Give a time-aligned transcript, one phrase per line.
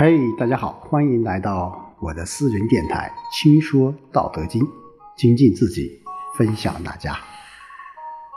[0.00, 4.62] 嘿，大家好，欢迎来到我的私人电台《轻说道德经》，
[5.16, 6.00] 精进自己，
[6.36, 7.16] 分享大家。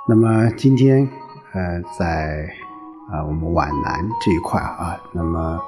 [0.10, 1.08] 那么今天，
[1.54, 2.50] 呃，在
[3.12, 5.62] 啊我们皖南这一块啊，那么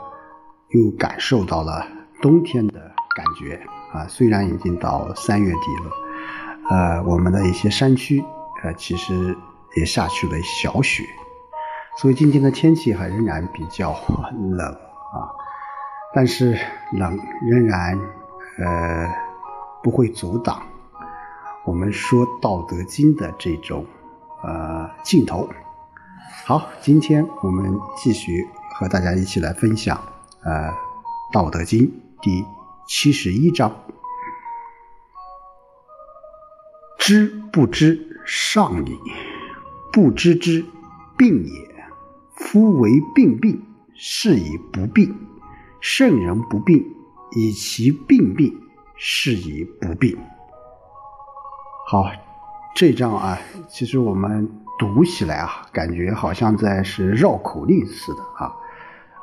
[0.70, 1.86] 又感受到了
[2.23, 2.80] 冬天的
[3.16, 3.62] 感觉
[3.94, 4.07] 啊。
[4.07, 5.91] 虽然已经到三月底了，
[6.71, 8.25] 呃，我们的一些山区，
[8.64, 9.38] 呃，其实
[9.75, 11.04] 也下去了小雪，
[12.00, 13.96] 所以今天的天气还仍然比较
[14.57, 15.30] 冷啊。
[16.16, 16.58] 但是
[16.91, 17.99] 冷仍然，
[18.59, 19.09] 呃，
[19.81, 20.62] 不会阻挡
[21.66, 23.86] 我们说《道德经》的这种
[24.44, 25.49] 呃镜头。
[26.45, 29.99] 好，今天我们继续和大家一起来分享
[30.44, 30.70] 呃
[31.31, 31.80] 《道德经》
[32.22, 32.45] 第
[32.88, 33.75] 七十一章：
[37.00, 38.98] 知不知，上矣；
[39.91, 40.64] 不知之，
[41.17, 41.73] 病也。
[42.36, 45.16] 夫为病病，是以不病。
[45.84, 46.82] 圣人不病，
[47.36, 48.58] 以其病病，
[48.95, 50.17] 是以不病。
[51.86, 52.09] 好，
[52.73, 58.56] 这章啊，其实我们读起来啊，感觉好像在是绕口令似的啊。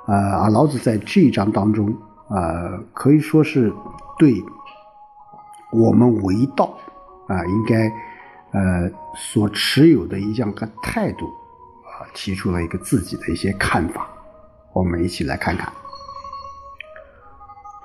[0.06, 1.97] 呃，老子在这一章当中，
[2.28, 3.72] 呃，可以说是
[4.19, 4.34] 对
[5.72, 6.78] 我们为道
[7.27, 7.91] 啊，应该
[8.52, 14.06] 呃所持有的一样个态度啊，提出了一个自己的一些看法。
[14.74, 15.72] 我们一起来看看。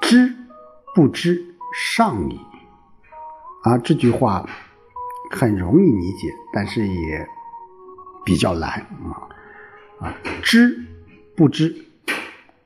[0.08, 0.31] 知
[0.94, 2.39] 不知，上矣。
[3.64, 4.48] 啊，这句话
[5.31, 7.28] 很容易理解，但是也
[8.23, 9.26] 比较难啊。
[10.00, 10.78] 啊，知
[11.36, 11.76] 不知，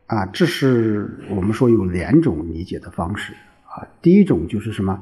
[0.08, 3.32] 啊，这是我们说有两种理解的方式
[3.64, 3.88] 啊。
[4.02, 5.02] 第一种就是什么，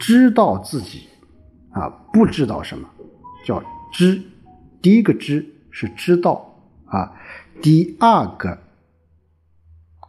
[0.00, 1.08] 知道自己
[1.70, 2.90] 啊不知道什么，
[3.44, 3.62] 叫
[3.92, 4.20] 知。
[4.82, 7.12] 第一个知是知道啊，
[7.62, 8.58] 第二个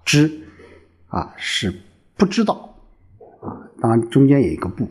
[0.03, 0.47] 知。
[1.09, 1.73] 啊，是
[2.15, 2.75] 不知道
[3.41, 4.83] 啊，当然中间有一个不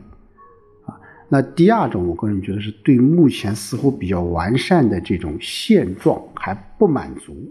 [0.85, 0.99] 啊。
[1.29, 7.49] 那第二种，我个人觉得是对目前似乎比较完善的这种现状还不满足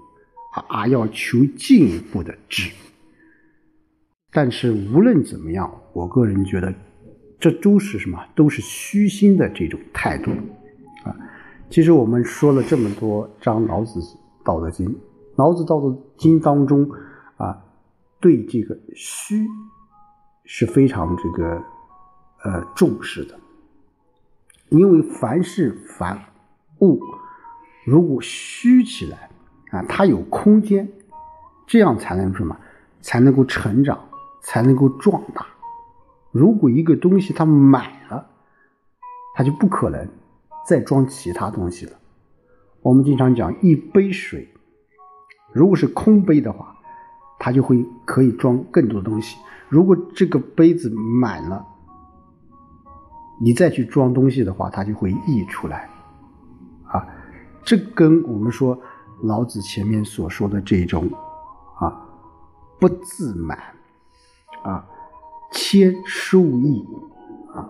[0.53, 2.69] 啊，而要求进一步的知。
[4.33, 6.73] 但是无论怎么样，我个人觉得
[7.39, 8.19] 这都是什么？
[8.35, 10.31] 都是虚心的这种态度
[11.05, 11.15] 啊。
[11.69, 14.01] 其实我们说了这么多章《老子
[14.43, 14.85] 道德经》，
[15.37, 16.89] 《老子道德经》当中
[17.37, 17.63] 啊。
[18.19, 19.47] 对这个虚
[20.43, 21.63] 是非常这个
[22.43, 23.39] 呃重视的，
[24.69, 26.19] 因为凡是凡
[26.79, 26.99] 物，
[27.85, 29.29] 如果虚起来
[29.69, 30.91] 啊，它有空间，
[31.67, 32.57] 这样才能什么？
[33.01, 34.09] 才能够成长，
[34.41, 35.45] 才能够壮大。
[36.31, 38.27] 如果一个东西它满了，
[39.35, 40.09] 它就不可能
[40.65, 41.91] 再装其他东西了。
[42.81, 44.47] 我们经常讲一杯水，
[45.53, 46.73] 如果是空杯的话。
[47.39, 49.37] 它就会可以装更多的东西。
[49.69, 51.65] 如果这个杯子满了，
[53.39, 55.89] 你再去装东西的话，它就会溢出来。
[56.85, 57.05] 啊，
[57.63, 58.79] 这跟我们说
[59.23, 61.09] 老子前面所说的这种
[61.79, 62.01] 啊
[62.79, 63.59] 不自满
[64.63, 64.85] 啊
[65.51, 66.87] 谦受益
[67.53, 67.69] 啊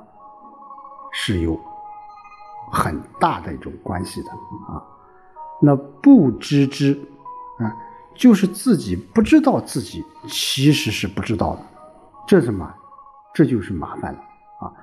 [1.11, 1.59] 是有
[2.71, 4.29] 很大的一种关系的
[4.71, 4.83] 啊。
[5.61, 6.93] 那不知之
[7.57, 7.75] 啊。
[8.17, 11.61] 就是自己不知道自己其实是不知道的，
[12.27, 12.73] 这什么？
[13.33, 14.19] 这就是麻烦了
[14.59, 14.73] 啊！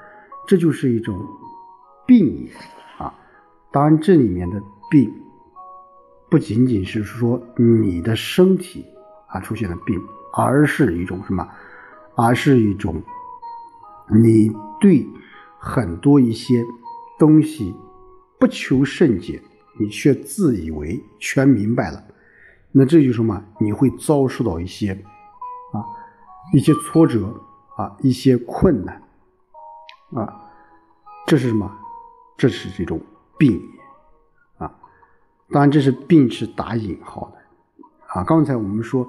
[0.47, 1.19] 这就是一种
[2.07, 2.53] 病也
[2.99, 3.13] 啊！
[3.73, 5.13] 当然，这里面的病
[6.31, 8.87] 不仅仅是说你的身体
[9.27, 10.01] 啊出现了病，
[10.33, 11.49] 而是一种什么？
[12.15, 13.03] 而是一种
[14.09, 14.49] 你
[14.81, 15.05] 对
[15.59, 16.65] 很多一些
[17.19, 17.75] 东西
[18.39, 19.43] 不求甚解，
[19.81, 22.01] 你却自以为全明白了。
[22.77, 23.41] 那这就是什么？
[23.61, 24.93] 你会遭受到一些
[25.73, 25.79] 啊，
[26.53, 27.33] 一些挫折
[27.77, 29.01] 啊，一些困难
[30.13, 30.51] 啊，
[31.25, 31.71] 这是什么？
[32.37, 33.01] 这是这种
[33.39, 33.63] 病
[34.59, 34.69] 啊。
[35.51, 37.39] 当然，这是病是打引号的
[38.09, 38.25] 啊。
[38.25, 39.09] 刚才我们说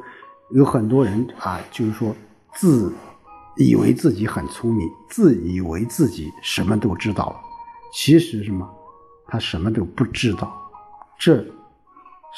[0.52, 2.16] 有很多人啊，就是说
[2.54, 2.94] 自
[3.58, 7.36] 以为自己很聪明，自以为自己什么都知道了，
[7.92, 8.70] 其实什么？
[9.26, 10.56] 他什么都不知道。
[11.18, 11.44] 这。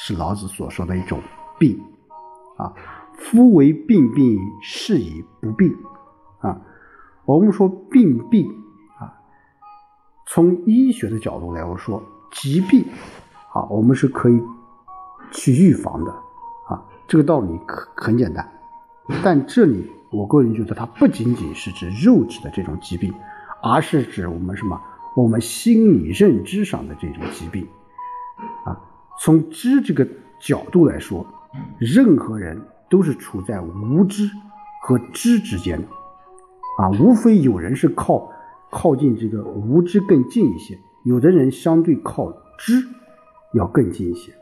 [0.00, 1.20] 是老子所说的一种
[1.58, 1.82] 病
[2.56, 2.72] 啊，
[3.14, 5.76] 夫为病病，是以不病
[6.38, 6.60] 啊。
[7.24, 8.48] 我们说病病
[8.98, 9.12] 啊，
[10.24, 12.84] 从医学的角度来说，疾病
[13.52, 14.40] 啊，我们是可以
[15.32, 16.12] 去预防的
[16.68, 16.86] 啊。
[17.08, 18.48] 这个道理可很简单，
[19.24, 23.12] 但这里我个人觉得，它不仅仅是指肉体的这种疾病，
[23.60, 24.80] 而是指我们什么？
[25.16, 27.66] 我们心理认知上的这种疾病
[28.64, 28.80] 啊。
[29.20, 30.06] 从知这个
[30.40, 31.26] 角度来说，
[31.78, 34.30] 任何人都是处在无知
[34.82, 35.88] 和知之间的，
[36.78, 38.30] 啊，无非有人是靠
[38.70, 42.84] 靠近这个无知更近一些，有的人相对靠知
[43.54, 44.32] 要更近一些，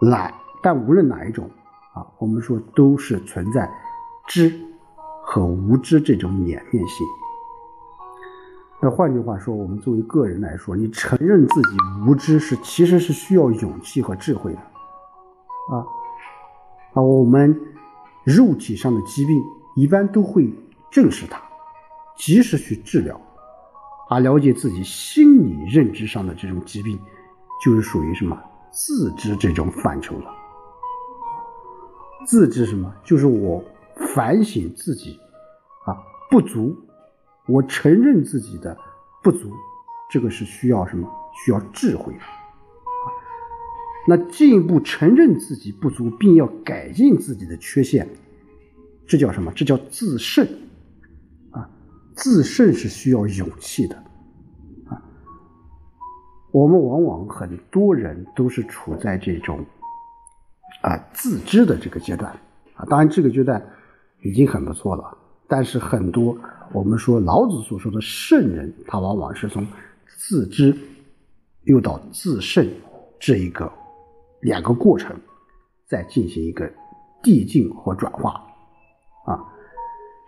[0.00, 0.32] 懒，
[0.62, 1.50] 但无论哪一种，
[1.94, 3.68] 啊，我们说都是存在
[4.28, 4.52] 知
[5.24, 7.06] 和无知这种两面性。
[8.82, 11.68] 那换句话说，我们作为个人来说，你承认自己
[12.06, 14.58] 无知是其实是需要勇气和智慧的，
[15.70, 15.80] 啊
[16.92, 17.58] 啊，我们
[18.22, 19.42] 肉体上的疾病
[19.76, 20.52] 一般都会
[20.90, 21.40] 正视它，
[22.16, 23.18] 及时去治疗，
[24.10, 26.98] 而了解自己心理认知上的这种疾病，
[27.64, 28.38] 就是属于什么
[28.70, 30.30] 自知这种范畴了。
[32.26, 32.92] 自知什么？
[33.02, 33.64] 就是我
[34.14, 35.18] 反省自己
[35.86, 35.96] 啊
[36.30, 36.76] 不足。
[37.48, 38.76] 我承认自己的
[39.22, 39.52] 不足，
[40.10, 41.08] 这个是需要什么？
[41.44, 42.20] 需要智慧的。
[44.08, 48.08] 那进一步承认自己不足，并要改进自己的缺陷，
[49.06, 49.52] 这叫什么？
[49.54, 50.46] 这叫自胜
[51.50, 51.68] 啊！
[52.14, 53.96] 自胜是需要勇气的
[54.86, 55.02] 啊。
[56.52, 59.64] 我们往往很多人都是处在这种
[60.82, 62.32] 啊自知的这个阶段
[62.74, 63.64] 啊，当然这个阶段
[64.22, 66.36] 已经很不错了，但是很多。
[66.72, 69.66] 我们说老子所说的圣人，他往往是从
[70.06, 70.76] 自知
[71.62, 72.68] 又到自胜
[73.18, 73.72] 这一个
[74.40, 75.16] 两个过程，
[75.86, 76.70] 再进行一个
[77.22, 78.30] 递进或转化。
[79.26, 79.42] 啊，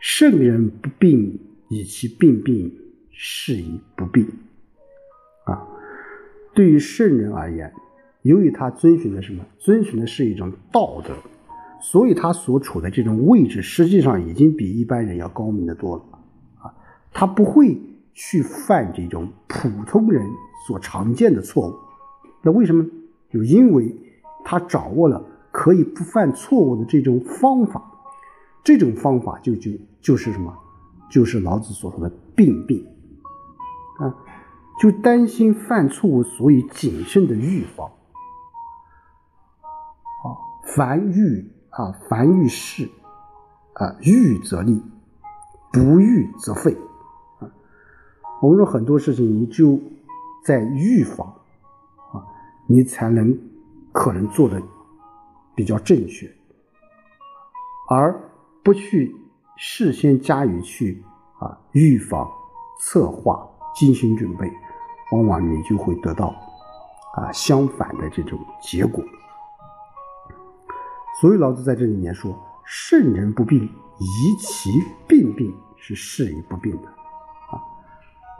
[0.00, 1.38] 圣人不病
[1.68, 2.72] 以其病病，
[3.12, 4.26] 是以不病。
[5.44, 5.66] 啊，
[6.54, 7.72] 对于圣人而言，
[8.22, 9.44] 由于他遵循的什么？
[9.58, 11.14] 遵循的是一种道德，
[11.80, 16.04] 所以他所处的这种位置，实际上已经比一般人要高明的多了。
[17.12, 17.80] 他不会
[18.14, 20.24] 去犯这种普通人
[20.66, 21.74] 所常见的错误，
[22.42, 22.84] 那为什么？
[23.30, 23.94] 就因为
[24.44, 25.22] 他掌握了
[25.52, 27.82] 可以不犯错误的这种方法，
[28.64, 29.70] 这种方法就就
[30.00, 30.56] 就是什么？
[31.10, 32.86] 就是老子所说的病病
[33.98, 34.14] 啊，
[34.80, 37.86] 就担心犯错误，所以谨慎的预防。
[40.24, 40.36] 啊，
[40.74, 42.88] 凡遇啊，凡遇事
[43.74, 44.82] 啊，预则立，
[45.72, 46.76] 不预则废。
[48.40, 49.78] 我们说很多事情，你就
[50.44, 51.26] 在预防
[52.12, 52.22] 啊，
[52.68, 53.36] 你才能
[53.92, 54.62] 可能做的
[55.56, 56.30] 比较正确，
[57.90, 58.18] 而
[58.62, 59.14] 不去
[59.56, 61.02] 事先加以去
[61.40, 62.30] 啊预防、
[62.80, 63.44] 策划、
[63.74, 64.48] 精心准备，
[65.10, 66.28] 往往你就会得到
[67.14, 69.02] 啊相反的这种结果。
[71.20, 74.70] 所以老子在这里面说：“圣人不病，宜其
[75.08, 76.88] 病病，是是以不病的。”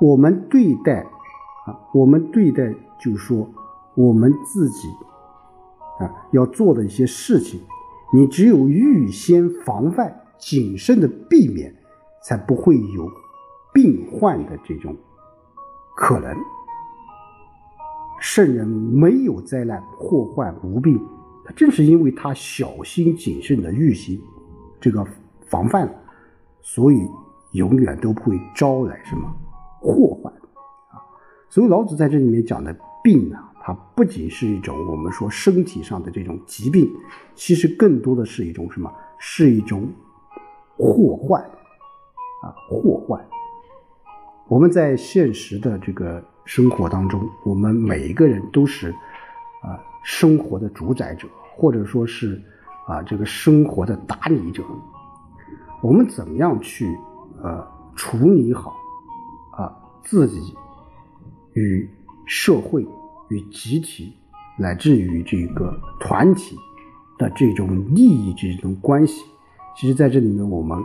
[0.01, 1.05] 我们对待
[1.67, 3.49] 啊，我们对待就说，
[3.95, 4.89] 我们自己
[5.99, 7.61] 啊要做的一些事情，
[8.13, 11.75] 你只有预先防范、谨慎的避免，
[12.23, 13.11] 才不会有
[13.73, 14.97] 病患的这种
[15.97, 16.37] 可能。
[18.21, 21.01] 圣人没有灾难、祸患、无病，
[21.45, 24.23] 他正是因为他小心谨慎的预习
[24.81, 25.05] 这个
[25.47, 25.93] 防范，
[26.61, 27.01] 所以
[27.53, 29.33] 永远都不会招来什么。
[29.81, 30.33] 祸患
[30.91, 31.01] 啊，
[31.49, 36.91] 所以老子在这里面讲的病呢，它不仅是一种我们说身体上的这种疾病，
[37.35, 38.93] 其实更多的是一种什么？
[39.19, 39.89] 是一种
[40.77, 43.25] 祸患啊，祸患。
[44.47, 48.91] 我们在现实的这个生活当中，我们每一个人都是
[49.63, 52.41] 啊生活的主宰者，或者说是
[52.87, 54.63] 啊这个生活的打理者。
[55.83, 56.97] 我们怎么样去
[57.43, 58.77] 呃处理好？
[60.09, 60.55] 自己
[61.53, 61.87] 与
[62.25, 62.83] 社会、
[63.29, 64.11] 与集体，
[64.59, 66.57] 乃至于这个团体
[67.19, 69.23] 的这种利益这种关系，
[69.77, 70.79] 其实在这里面，我们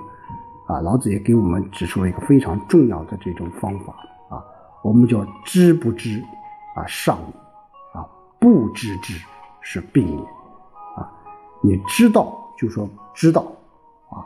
[0.68, 3.94] 啊，老子也给我们指出了一个非常重要的这种方法
[4.27, 4.44] 啊，
[4.84, 6.22] 我们叫知不知
[6.75, 7.18] 啊，上
[7.94, 8.03] 啊，
[8.42, 9.13] 不知之
[9.62, 10.18] 是病也
[10.98, 11.10] 啊，
[11.62, 13.42] 你知道就说知道
[14.10, 14.20] 啊，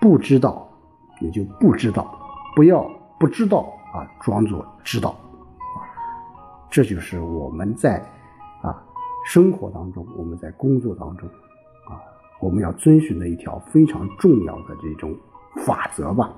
[0.00, 0.68] 不知道
[1.20, 2.18] 也就不知道，
[2.56, 2.82] 不要
[3.16, 3.72] 不知道。
[3.94, 5.14] 啊，装作知道，
[6.68, 8.04] 这就是我们在
[8.60, 8.82] 啊
[9.24, 11.28] 生活当中，我们在工作当中，
[11.88, 12.02] 啊，
[12.40, 15.16] 我们要遵循的一条非常重要的这种
[15.64, 16.28] 法则吧。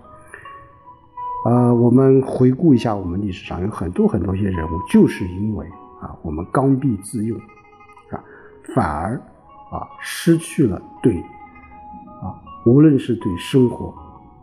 [1.46, 5.66] 呃，我们回顾一下，我们历史上有很多很多些人物，就是因为
[6.02, 7.38] 啊，我们刚愎自用，
[8.10, 8.20] 啊，
[8.74, 9.16] 反而
[9.70, 11.18] 啊失去了对
[12.20, 12.36] 啊，
[12.66, 13.94] 无论是对生活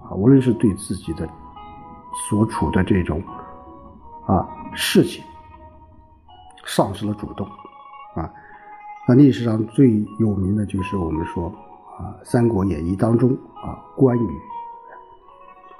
[0.04, 1.30] 啊，无论是对自己的。
[2.14, 3.22] 所处的这种
[4.26, 5.24] 啊事情，
[6.66, 7.48] 丧失了主动
[8.16, 8.32] 啊。
[9.08, 11.48] 那历史上最有名的就是我们说
[11.98, 14.42] 啊，《三国演义》当中啊，关羽，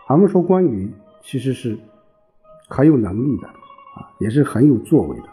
[0.10, 1.80] 我们说关羽其实是
[2.68, 5.30] 很有能力的啊，也是很有作为的，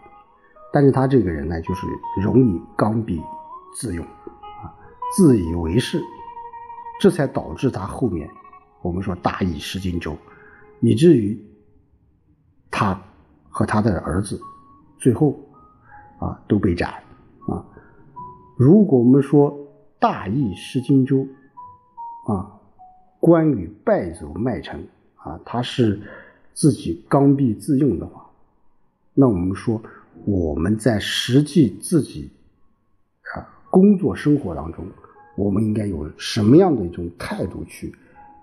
[0.72, 1.86] 但是他这个人呢，就是
[2.22, 3.20] 容易刚愎
[3.74, 4.72] 自用啊，
[5.16, 6.00] 自以为是，
[7.00, 8.30] 这才导致他后面
[8.82, 10.16] 我们说大意失荆州，
[10.80, 11.38] 以至于
[12.70, 13.00] 他
[13.48, 14.40] 和他的儿子
[14.98, 15.38] 最后
[16.18, 16.90] 啊都被斩
[17.46, 17.64] 啊。
[18.56, 19.56] 如果我们说
[19.98, 21.26] 大意失荆州，
[22.26, 22.60] 啊，
[23.18, 26.00] 关羽败走麦城，啊，他是
[26.54, 28.30] 自己刚愎自用的话，
[29.14, 29.82] 那我们说
[30.24, 32.30] 我们在实际自己
[33.34, 34.86] 啊工作生活当中，
[35.36, 37.94] 我们应该有什么样的一种态度去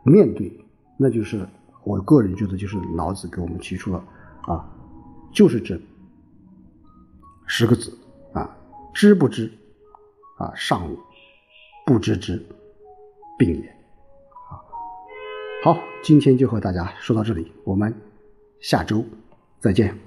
[0.03, 0.51] 面对？
[0.97, 1.47] 那就是
[1.87, 4.03] 我个人觉得，就是老子给我们提出了
[4.41, 4.69] 啊，
[5.31, 5.79] 就是这
[7.45, 7.97] 十个字
[8.33, 8.57] 啊，
[8.93, 9.49] 知不知？
[10.37, 10.97] 啊，上也，
[11.85, 12.45] 不知之
[13.39, 13.69] 病也。
[14.49, 14.59] 啊，
[15.63, 17.95] 好，今天就和大家说到这里，我们
[18.59, 19.05] 下周
[19.61, 19.97] 再见。